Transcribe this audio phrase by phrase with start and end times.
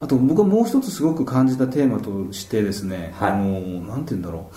[0.00, 3.32] あと僕はもう一つすごく感じたテーマとしてですね、はい。
[3.32, 4.56] あのなんて言うんだろう。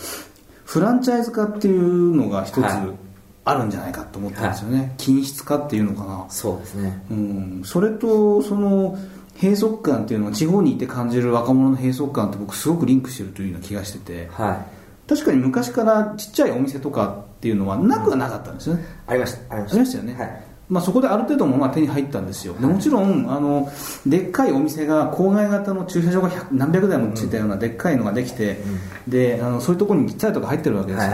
[0.65, 2.95] フランチャイズ化っていうのが一つはい。
[3.43, 7.03] あるんじゃないかと思ったんですよね、均質化っていうのかな、そうですね。
[7.09, 8.95] うん、それとその
[9.41, 14.29] 閉塞感っていうのは地方にいて感じる若者の閉塞感って僕すごくリンクしてるというような気がしてて。
[14.31, 15.09] はい。
[15.09, 23.69] 確かに昔からちっちゃいお店とかっていうのはなくはなかったんですよね、ありましたありまありましたよね、はいまあ、そこである程度もまあ手に入ったんですよ、でもちろんあの
[24.07, 28.57] でっかいお店が郊外型の駐車場が100何百台もついたようなでっかいのができて、
[29.05, 31.11] であのそういうところにツタヤとか入ってるわけですよ、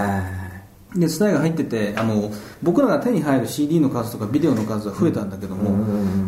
[0.95, 5.71] でツタヤが入っててあの僕らが手に入る CD の数とかビデオの数は増えたんだけども、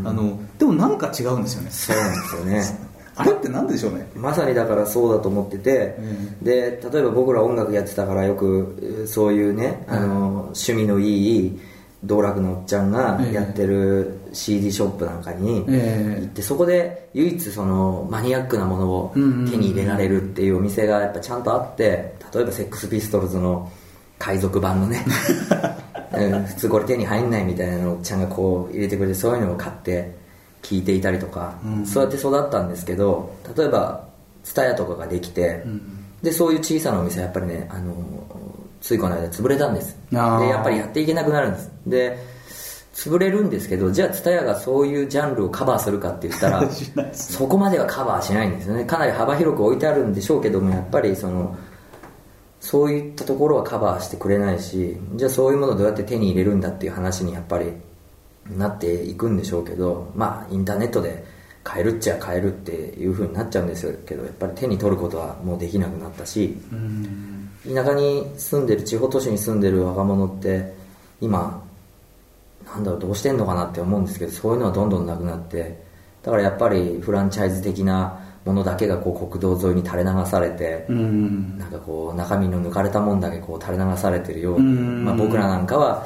[0.10, 1.70] あのでもなんか違うんですよね。
[1.70, 2.90] そうなんですよね。
[3.16, 4.10] あれってなんでしょうね。
[4.16, 6.00] まさにだからそうだと思ってて、
[6.42, 11.60] で例えば僕ら音楽やってたからよくえーそういうね、あの趣味のいい
[12.04, 16.22] 道楽のおっちゃんがやってる CD ショップなんかにええ。
[16.22, 19.22] 行ってそこで唯一そのマニアックなものを手
[19.58, 23.70] に入れられるっていうお店がやっぱちゃんとあって例えばセックスピストルズの
[24.18, 25.06] 海賊版のね
[26.16, 30.16] うん普通これ手に入んないみたいなのをおっちゃんがこう入れてくれてそういうのを買って
[30.62, 34.06] 聞いていたりとか、そうやって育ったんですけど例えば
[34.44, 35.64] TSUTAYA とかができて、
[36.22, 37.94] でそういう小さなお店はやっぱりねあの
[38.82, 39.98] ついこの間潰れたんです。
[40.12, 41.72] でやっぱりやっていけなくなるんです。
[41.88, 42.18] で
[42.94, 46.70] 潰れるんですけどじゃあ TSUTAYA がそういうジャンルをカバーするかって言ったら
[47.14, 48.84] そこまではカバーしないんですよね。
[48.84, 51.56] かなり幅広く置いてあるんでしょうけどもやっぱりその
[52.60, 57.72] そういったところはカバーしてくれないしじゃあそういうものをどうやって手に入れるんだっていう話にやっぱり
[58.58, 61.24] なっていくんでしょうけどまあインターネットで
[61.64, 66.58] 買えるっちゃ買えるっていう風になっちゃうんですけどやっぱり手に取ることはもうできなくなったし
[67.74, 70.74] 田舎に住んでる地方都市に住んでる若者って
[71.22, 71.64] 今
[72.66, 75.82] なんだろうどうしてんのかなって思うんですけどそういうのはどんどんなくなって
[76.24, 81.58] だからやっぱりフランチャイズ的なものだけがこう国道沿いに垂れ流されて、うん。
[81.58, 85.06] なんかこう中身の抜かれたもんだけこう垂れ流されてるように、うん。
[85.06, 86.06] まあ、僕らなんかは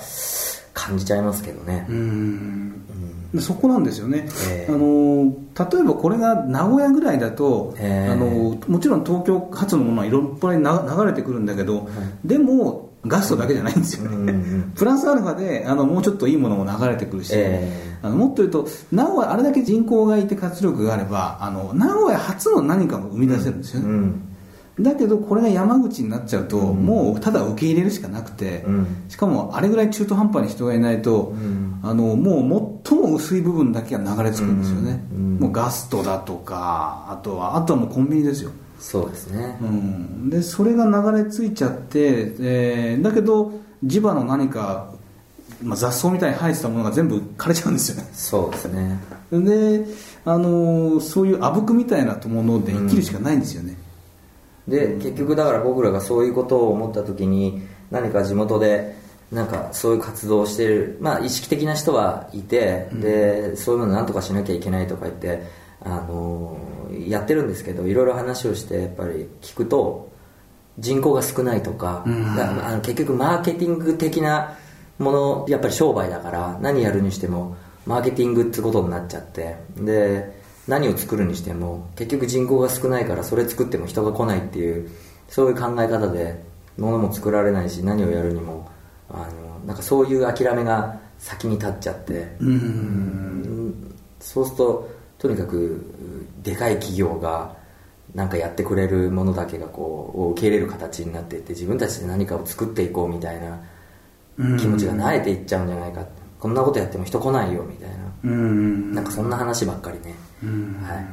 [0.74, 2.86] 感じちゃいますけどね、うん。
[2.88, 2.94] で
[3.42, 4.72] そこなんですよね、ええ。
[4.72, 5.34] あの
[5.72, 8.12] 例えばこれが名古屋ぐらいだと、ええ。
[8.12, 11.90] あのもちろん東京発のものはいろいろな流れてくるんだけど、
[12.24, 24.33] でもガストだけじゃないんですよね、うんうんプラスアルファであのもうちょっといいものも流れてくるし、えあのもっと言うと名古屋あれだけ人口がいて活力があればあの名古屋初の何かを生み出せるんですよね、うん
[24.80, 29.06] だけどこれが山口になっちゃうと、もうただ受け入れるしかなくて、うん。
[29.08, 31.74] しかもあれぐらい中途半端に人がいないと、ん。
[31.84, 35.04] あのもう最も薄い部分だけが流れ着くんですよね、
[35.40, 43.52] もうガストだとかあとはあとはもうコンビニですよ、そうですね、うん、でそれが流れ着いちゃって、えーだけど
[43.84, 44.94] 地場の何か、
[45.62, 48.10] まあ、雑草みたいに生えてたものが全部枯れちゃうんですよね。
[48.14, 48.98] そうですね。
[49.30, 49.86] で、
[50.24, 53.76] あのそういうあぶくみたいなもので生きるしかないんですよね、
[54.68, 58.96] で結局だから僕らがそういうことを思った時に何か地元で
[59.32, 65.44] なんかそういう活動をしてるまあ意識的な人はいて、でそういうのなんとかしなきゃいけないとか言って
[65.82, 66.58] あの
[67.08, 70.12] やってるんですけどいろいろ話をしてやっぱり聞くと
[70.80, 72.04] 人口が少ないとか,、
[72.38, 74.56] だあの結局マーケティング的な
[75.00, 84.90] ものやっぱり商売だから何やるにしてもマーケティングってことになっちゃってで何を作るにしても結局人口が少ないからそれ作っても人が来ないっていう
[85.28, 86.42] そういう考え方で
[86.78, 88.70] 物も作られないし何をやるにも
[89.10, 93.96] あのなんかそういう諦めが先に立っちゃって、うん。
[94.20, 95.82] そうするととにかく
[96.42, 97.56] でかい企業が
[98.14, 103.60] なんかやってくれるものだけがこうを受け入れる形になっていって自分たちで何かを作っていこうみたいな
[104.58, 106.06] 気持ちが慣れていっちゃうんじゃないか
[106.44, 107.96] こんなことやっても人来ないよみたいな。
[108.26, 108.94] うん。
[108.94, 110.14] なんかそんな話ばっかりね、
[110.86, 111.06] はい、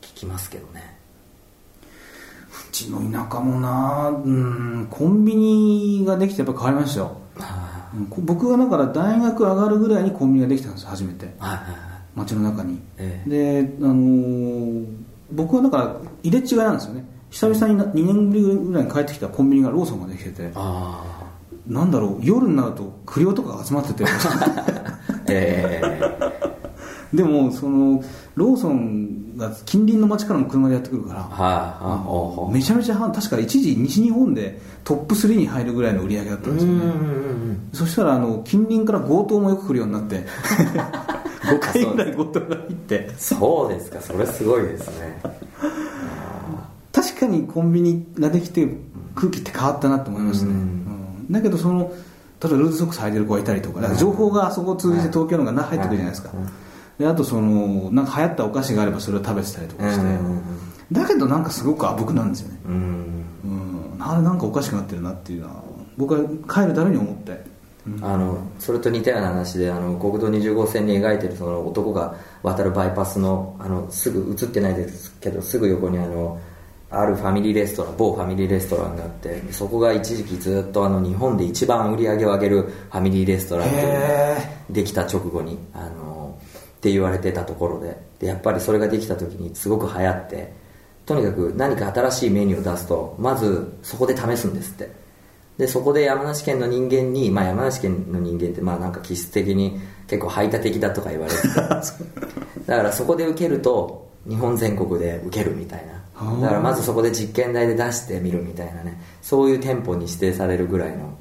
[0.00, 0.96] 聞きますけどね。
[2.70, 11.24] うちの田舎もなうんコンビニができてやっぱ変わりましたよ、はうんこ僕がだから大学上がるぐらいにコンビニができたんです初めて。
[11.24, 11.60] いはいはい。
[12.14, 14.86] 街の中に、えで、あのー
[15.32, 17.04] 僕はだから入れ違いなんですよね。
[17.30, 20.52] 久々にな2年ぶりぐらいに帰ってきたコンビニがローソンができてて。
[20.54, 21.02] あ
[21.66, 24.04] なんだろう夜になるとクリオとかが集まってて。
[24.04, 27.16] あ ええ。
[27.16, 28.02] でもその
[28.34, 31.28] ローソンが近隣の街からも車でやってくるからは
[31.80, 32.52] いはいほうほう。
[32.52, 36.82] めちゃめちゃは確か一時西日本でトップ3に入るぐらいの売り上げだったんですよね。
[37.72, 40.24] そしたらあの近隣から強盗もよく来るようになって。
[41.44, 43.10] 5回ぐらい強盗が入って。
[43.16, 44.00] そうですか。
[44.00, 45.20] それすごいですね。
[46.92, 48.68] 確かにコンビニができて
[49.14, 50.93] 空気って変わったなと思いますね、うんうん
[51.30, 51.92] だけどその
[52.42, 56.30] 例えばルーズソックス履いてる子がいたりとか情報があそこを通じて東京のがな入ってくるじゃないですか、
[56.98, 60.06] であとそのなんか流行ったお菓子があればそれを食べてたりとかして、
[60.92, 62.60] だけどなんかすごくあぶくなんですよね。
[62.66, 62.74] うん。
[63.44, 63.96] うん。
[63.98, 65.62] あれなんかおかしくなってるなっていうのは
[65.96, 66.20] 僕は
[66.52, 67.54] 帰るために思って。
[68.00, 76.40] あのそれと似たような話であの国道20号線に描いてるその男が渡るバイパスのあのすぐ映ってないですけどすぐ横にあの
[76.90, 84.36] あるファミリーレストラン某ファミリーレストランがあってそこが一時期ずっとあの日本で一番売り上げを上げるファミリーレストランっていうのが
[84.70, 86.38] できた直後にあの
[86.76, 90.52] って言われてたところででやっぱりそれができた時にすごく流行って
[91.06, 95.04] とにかく何か新しいメニューを出すとまずそこで試すんですって。
[95.58, 99.78] でそこで山梨県の人間に、まあ、山梨県の人間ってまあなんか気質的に
[100.08, 101.48] 結構排他的だとか言われてて
[102.66, 109.00] だからそこで受けると日本全国で受けるみたいなだからまずそこで実験台で出してみるみたいなね。
[109.20, 111.16] そういう店舗に指定されるぐらいの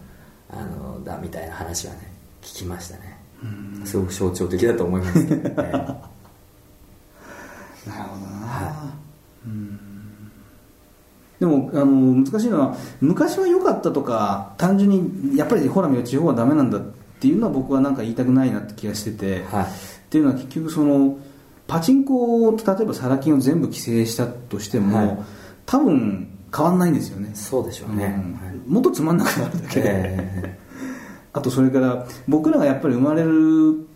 [0.50, 2.12] あのだみたいな話はね
[2.42, 3.18] 聞きましたね。
[3.86, 5.28] すごく象徴的だと思います。
[5.28, 5.72] けどね
[7.86, 8.94] なるほどな、は
[11.40, 16.82] でもあの難しいのは昔は良かったとか単純にやっぱりほら見ろ地方はダメなんだっ
[17.20, 19.66] ていうのは僕はなんか言いたくないなって気がしてて、はい。
[19.66, 19.68] っ
[20.10, 21.18] ていうのは結局その
[21.68, 25.18] パチンコを例えばサラ金を全部規制したとしても、はい。
[25.66, 27.32] 多分変わんないんですよね。
[27.34, 28.34] そうでしょうね、うん。
[28.34, 28.56] はい。
[28.68, 30.60] もっとつまんなくなるだけで、え
[31.34, 33.24] あとそれから僕らがやっぱり生まれ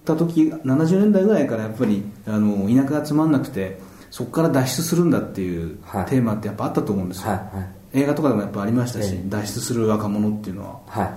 [0.06, 3.80] た時70年代ぐらいからやっぱりあの田舎がつまんなくて
[4.10, 6.06] そこから脱出するんだっていうはい。
[6.06, 7.68] テーマってやっぱあったと思うんですよ、はいはい。
[7.94, 9.30] 映画とかでもやっぱありましたし、ええ。
[9.30, 10.80] 脱出する若者っていうのは。
[10.88, 11.14] はい。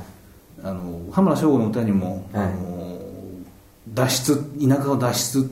[0.63, 2.45] あの羽村翔吾の歌にも、はい。
[2.45, 2.99] あの
[3.95, 5.51] 脱出田舎を脱出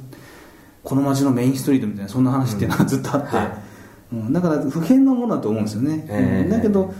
[0.82, 3.46] この街のメインストリートみたいなそんな話っていうのはずっとあって、はい。
[4.12, 6.44] うんだから不変なものだと思うんですよね、ええ。
[6.44, 6.94] うんだけど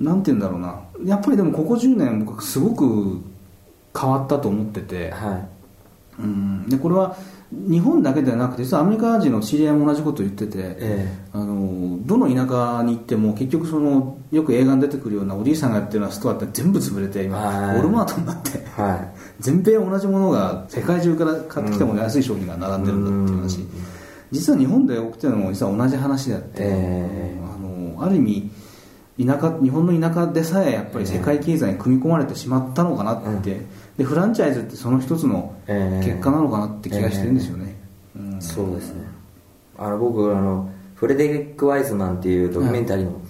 [0.00, 0.82] なんて言うんだろうな。
[1.04, 3.22] やっぱりでもここ10年僕はすごく
[3.98, 5.48] 変わったと思ってて、は
[6.18, 6.22] い。
[6.22, 7.16] うん、でこれは
[7.52, 17.76] 日本だけではなくて実はアメリカ人の知り合いも同じことを言ってて、えあのどの田舎に行っても結局そのよく映画に出てくるようなおじいさんがやってるようなストアって全部潰れて今はい。
[17.76, 23.60] ウォルマートになってえは全米同じものが世界中から買ってきたもの安い商品が並んでるんだっていう話。
[23.60, 23.68] うん
[24.32, 27.36] 実は日本で起きてるのも実は同じ話であって、え。
[27.40, 28.50] あのある意味
[29.18, 33.68] 田舎日本の田舎でさえやっぱり世界経済に組み込まれてしまったのかなって、うん。
[33.96, 36.04] でフランチャイズってその一つのええ。
[36.04, 37.76] 結果なのかなって気がしてるんですよね、
[38.16, 38.42] うん。
[38.42, 39.04] そうですね。
[39.78, 43.20] あの僕あのフレデリック・ワイズマンっていうドキュメンタリーの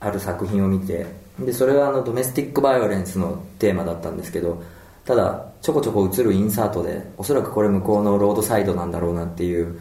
[0.00, 1.06] ある作品を見て
[1.38, 4.62] でそれはあのドメスティック・バイオレンスのテーマだったんですけど
[5.04, 9.78] ただちょこちょこ映るインサートでおそらくこれ向こうのロードサイドなんだろうなっていう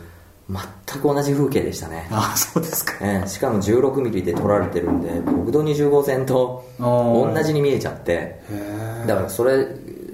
[0.51, 2.07] 全く同じ風景でしたね。
[2.12, 2.94] あそうですか。
[3.01, 8.42] ええしかも16ミリで撮られてるんで国道20号線と同じに見えちゃって。
[9.07, 9.68] だからそれ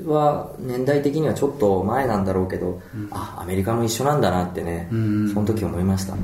[0.05, 2.81] は年代的にはちょっと前なんだろうけど、
[3.11, 5.33] あアメリカも一緒なんだなってね、うん。
[5.33, 6.17] その時思いました、は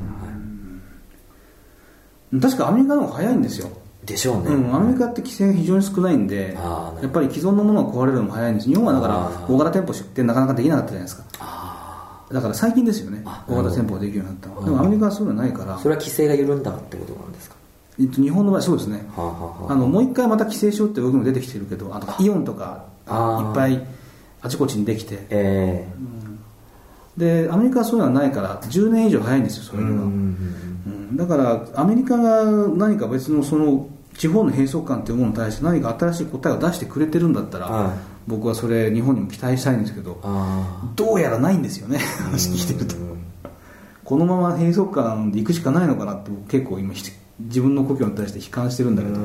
[2.41, 3.69] 確かアメリカの方が早いんですよ、
[4.03, 8.69] い、でしょうね、うん、アメリカって規制が非常に少ないんでやっぱり既存のものが壊れるのも早いんです。
[8.69, 11.23] 日本はだから大型店舗出店なかなかできなかったじゃないですか。
[11.39, 11.52] あ
[12.33, 13.21] だから最近ですよね。
[13.25, 15.75] あ大型店舗ができるようになったでもアメリカはそういうのないから。
[15.75, 17.55] あそれは規制が緩んだってことなんですか？
[17.99, 19.05] えっと、日本の場合そうですね。
[19.15, 23.85] はあ、はあはあ、あのもう一回また規制しようって動きも出てきてるけどあとイオンとかいっぱい
[24.41, 25.25] あちこちにできて。
[25.29, 25.87] え
[27.15, 29.91] でアメリカはそういうのはないから10年以上早いんですよえそうんう
[31.13, 41.99] んだからアメリカが何か別のその地方の閉塞感というものに対して何か新しい答えを出してくれてるんだったら、はい僕はそれ日本にも期待したいんですけどあどうやらないんですよね。
[42.21, 42.95] あ話聞いてると。
[42.95, 43.13] うん
[44.03, 47.03] このまま閉塞感で行くしかないのかなって僕結構今ひ
[47.39, 49.15] 自分の故郷に対して悲観してるんだけど、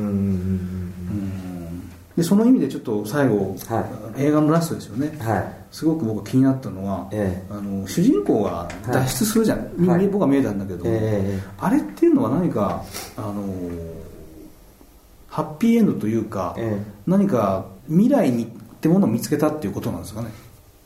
[2.17, 5.17] でその意味でちょっと最後、は映画のラストですよね。
[5.21, 5.53] はい。
[5.71, 10.09] すごく僕気になったのは、えあの主人公が脱出するじゃん、はい。
[10.09, 11.39] 僕は見えたんだけど、え。
[11.59, 12.85] あれっていうのは何か
[13.17, 13.45] あの
[15.29, 16.93] ハッピーエンドというか、ええ。
[17.07, 20.29] 何か未来にってものを見つけたっていうことなんですかね。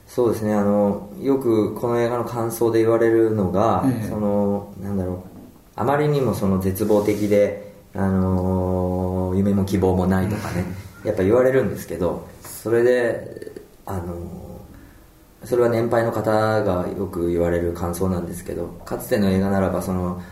[0.07, 0.55] そうですね。
[0.55, 4.09] あのよくこの映画の感想で言われるのが、ええ。
[4.09, 5.17] そのなんだろう。
[5.77, 10.65] あまりにもその絶望的で、あのー夢も希望もないとかね。
[11.05, 13.53] やっぱ言われるんですけどそれで、
[13.87, 16.31] あのーそれは年配の方
[16.63, 20.23] がよく言われる感想なんですけどかつての映画ならばその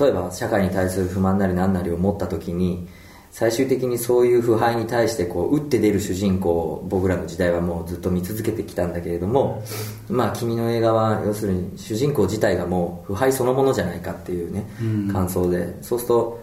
[0.00, 2.88] 例えば社会に対する不満なり何なりを持った時に
[3.30, 9.62] 最終的にそういう腐敗に対してこう打って出る主人公を僕らの時代はもうずっと見続けてきたんだけれども、
[10.08, 15.08] まあ君の映画は要するに主人公自体がもう腐敗そのものじゃないかっていうね、うん。
[15.12, 15.76] 感想で。
[15.82, 16.40] そうすると、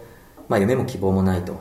[0.48, 1.54] まあ、夢も希望もないと。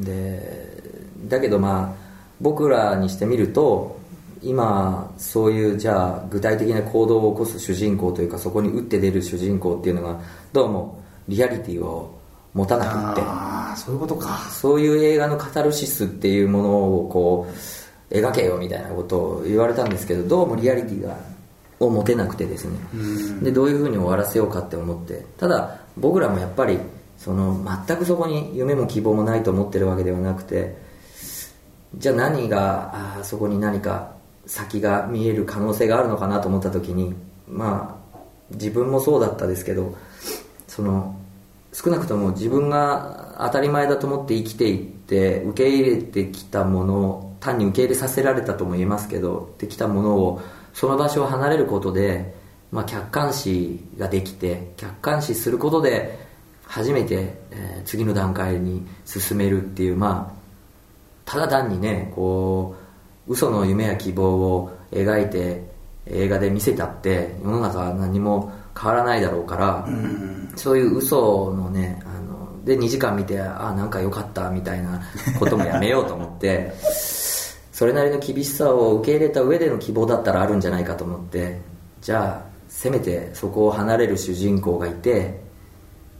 [0.00, 0.82] で
[1.28, 2.02] だけどまあ
[2.40, 4.00] 僕らにしてみると
[4.42, 10.20] 今そういうじゃあ具体的な行動を起こす主人公というかそこに打って出る主人公っていうのが
[10.52, 12.18] どうもリアリティを
[12.52, 13.22] 持たなくって
[13.72, 14.38] ああそういうことか。
[14.50, 17.46] そういう映画のカタルシスっていうものをこ
[18.10, 21.16] う描けよみたいなことを言われたんですけどどうもリアリティが
[21.80, 22.78] を持てなくてですね。
[23.42, 26.78] でどういうふうに終わらせようかって思ってただ僕らもやっぱり
[27.18, 30.76] その全くそこに夢も希望もないと思ってるわけではなくて
[31.96, 34.12] じゃあ何があそこに何か
[34.46, 37.14] 先が見える可能性があるのかなと思った時に
[37.48, 38.18] まあ
[38.50, 39.94] 自分もそうだったですけど
[40.68, 41.16] その
[41.72, 50.42] 少なくとも自分が当たり前だと思って生きていって受け入れてきたもの単に受け入れさせられたとも言えますけどできたものを
[50.74, 52.34] その場所を離れることで、
[52.70, 56.18] まあ、客観視ができて客観視することで
[56.64, 60.42] 初めて、えー次の段階に進めるっていうまあ
[61.24, 62.76] ただ単にねこ
[63.26, 65.64] う嘘の夢や希望を描いて
[66.06, 69.88] 映画で見せたって世の中は何も変わらないだろうから、
[70.56, 75.02] そういう嘘のねあので2時間見てあなんか良かったみたいな
[75.38, 76.72] こともやめようと思って
[77.72, 81.60] それなりの厳しさを受け入れた上での希望だったらあるんじゃないかと思って
[82.00, 85.40] じゃあせめてそこを離れる主人公がいて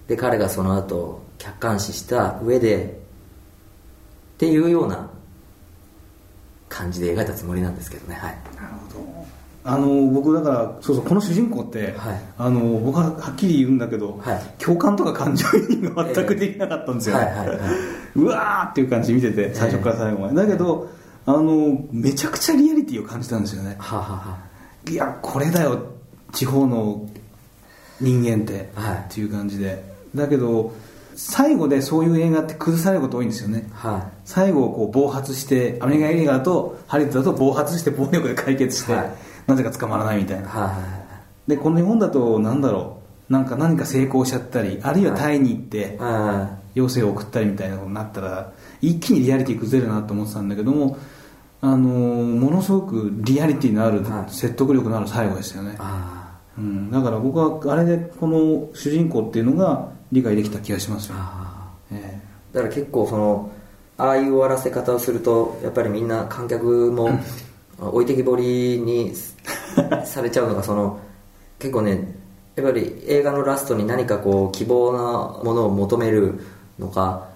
[0.09, 3.00] で彼がその後客観視した上で
[4.35, 5.09] っていうような
[6.68, 8.38] 感じで描いたつもりなんですけどねはい。
[8.56, 12.21] なるほどあの僕だからそうそうこの主人公って、はい。
[12.37, 14.62] あの僕ははっきり言うんだけど、はい。
[14.62, 17.59] 共感とか感情移入が全くできなかったんですよ、はいはいはい。
[18.16, 20.90] うわーっていう感じで見てて最初から最後まで、だけど
[21.26, 23.76] あのめちゃくちゃリアリティを感じたんですよね。
[23.78, 24.38] ははは
[24.88, 25.78] いやこれだよ
[26.33, 27.07] 地方の
[28.00, 28.97] 人間って、はい。
[29.11, 29.92] っていう感じで。
[30.12, 30.75] だけど
[31.14, 33.69] 最後でそういう映画って崩されること多いんですよね。
[33.73, 39.14] は最後こう暴発してアメリカ映画だとハリウッドだと暴発して暴力で解決して、はい
[39.46, 40.42] なぜか捕まらないみたいな。
[40.42, 41.02] いは
[41.46, 43.02] でこの日本だとなんだろう。
[43.32, 50.99] なんか何か成功しちゃったりあるいはタイに行っていは余生を送ったりみたいなことになったら一気にリアリティ崩れるなと思ってたんだけども
[51.62, 54.30] あのーものすごくリアリティのあるはい。
[54.30, 55.78] 説得力のある最後でしたよね。
[56.58, 62.20] うん、だから僕はあれでこの主人公っていうのが理解できた気がしますよ、あえ
[62.52, 63.50] だから結構その
[63.96, 67.18] ああいう終わらせ方をするとやっぱりみんな観客も
[67.81, 69.12] 置いてきぼりに
[70.05, 70.99] されちゃうのがその
[71.59, 72.17] 結構ね
[72.57, 76.41] やっぱり映画のラストに何かこう希望なものを求める
[76.79, 77.29] のか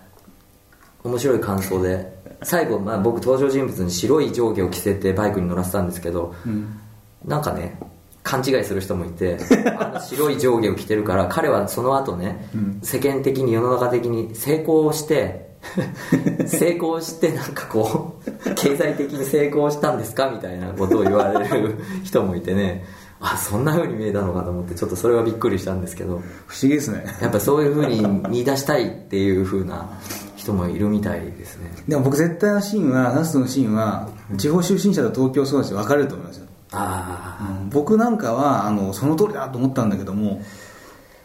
[1.03, 2.17] 面白い感想で。
[2.43, 6.79] 最後、まあ、僕登場人物に白い上下を着せてバイクに乗らせたんですけど、えうん。
[7.25, 7.79] なんかね
[8.23, 9.39] 勘違いする人もいて
[9.79, 12.81] あの白い上下を着てるから 彼はその後ね、うん。
[12.83, 15.57] 世間的に世の中的に成功して
[16.47, 18.16] 成功してなんかこう
[18.57, 20.31] 経済的に成功したんですか？
[20.31, 22.85] みたいなことを言われる人もいてね。
[23.19, 26.23] あそんな風に見えたのかと思ってちょっとそれはびっくりしたんですけど。
[26.47, 27.07] 不思議ですね。
[27.23, 29.99] やっぱそういう風に見出したいっていう風な
[30.37, 31.71] 人もいるみたいですね。
[31.89, 37.71] でも僕絶対のシーンはラストのシーンは地方出身者と東京育ちで分かれると思いますよ、あうん。
[37.71, 40.43] 僕なんかはあのその通りだと思ったんだけども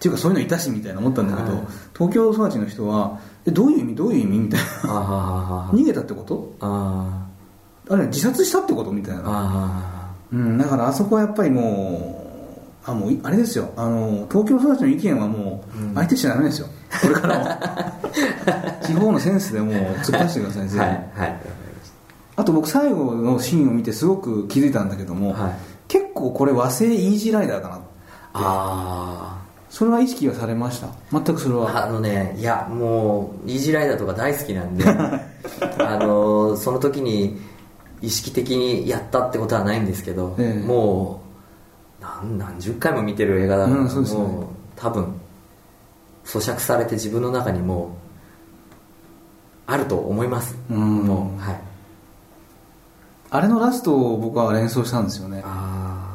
[0.02, 1.62] っていうかそういうのいたしみたいな思ったんだけど、はい。
[1.96, 3.96] 東京育ちの人はえどういう意味？
[3.96, 4.40] どういう意味？
[4.40, 6.56] みたいあああああな逃げたってこと？
[6.60, 7.28] あ
[7.88, 8.92] あれ自殺したってこと？
[8.92, 12.18] みたいあな、あうん、だからあそこはやっぱりも
[12.88, 13.72] うあもういあれですよ。
[13.78, 16.68] あの東京育ちの意見はもう相手しちゃダメですよ、
[17.00, 21.40] これからは 地方のセンスでもう突っ出してくださいぜひ、はいはい
[22.38, 25.56] あと僕最後のシーンを見てすごく気づいたんだけども、はい。
[25.88, 27.80] 結構これ和製イージーライダーかな
[28.34, 29.38] あ
[29.72, 30.90] それは意識はされました？
[31.12, 31.86] 全くそれあは。
[31.86, 34.84] あのねいやもうイージーライダーとか大好きなんで
[35.80, 37.40] あのその時に
[38.02, 40.68] 意識的にやったってことはないんですけど、ええ。
[40.68, 41.22] も
[42.02, 44.10] う何何十回も見てる映画だから、うんそうね。
[44.14, 45.06] もう多分
[46.26, 47.88] 咀嚼されて自分の中にもう
[49.68, 50.78] あると思います、うん。
[51.06, 51.62] もうはい。
[53.30, 55.42] あれのラストを僕は連想したんですよね。
[55.46, 55.61] あ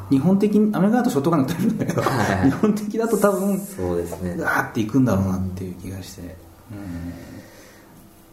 [0.09, 2.49] 日本的にアメリカだとショットガンで撃てるんだけど、はい。
[2.49, 4.31] 日本的だと多分あそうですね。
[4.31, 6.33] うわーっていくんだろうなっていう気がして、うん。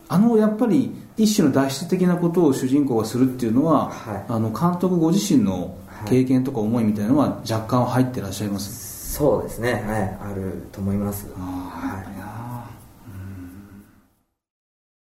[0.08, 4.24] あのやっぱり一種の脱出的なことを主人公がするっていうのは、はい。
[4.28, 5.76] あの監督ご自身の
[6.06, 9.84] 経験とか思いみたいなのは若干入ってらっしゃいます、そうですね。
[9.86, 10.32] はい。
[10.32, 11.26] あると思います。
[11.36, 12.14] ああはい